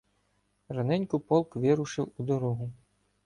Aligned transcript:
Раненько 0.67 1.19
полк 1.19 1.55
вирушив 1.55 2.11
у 2.17 2.23
дорогу. 2.23 2.71